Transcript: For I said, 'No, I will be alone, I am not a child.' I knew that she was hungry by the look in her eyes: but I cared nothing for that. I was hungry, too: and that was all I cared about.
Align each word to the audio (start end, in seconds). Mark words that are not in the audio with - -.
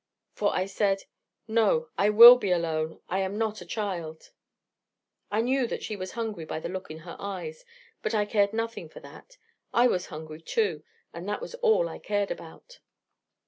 For 0.33 0.51
I 0.55 0.65
said, 0.65 1.03
'No, 1.47 1.89
I 1.95 2.09
will 2.09 2.35
be 2.35 2.49
alone, 2.49 3.01
I 3.07 3.19
am 3.19 3.37
not 3.37 3.61
a 3.61 3.65
child.' 3.67 4.31
I 5.29 5.41
knew 5.41 5.67
that 5.67 5.83
she 5.83 5.95
was 5.95 6.13
hungry 6.13 6.43
by 6.43 6.59
the 6.59 6.69
look 6.69 6.89
in 6.89 6.97
her 7.05 7.15
eyes: 7.19 7.63
but 8.01 8.15
I 8.15 8.25
cared 8.25 8.51
nothing 8.51 8.89
for 8.89 8.99
that. 9.01 9.37
I 9.71 9.85
was 9.85 10.07
hungry, 10.07 10.41
too: 10.41 10.83
and 11.13 11.29
that 11.29 11.39
was 11.39 11.53
all 11.53 11.87
I 11.87 11.99
cared 11.99 12.31
about. 12.31 12.79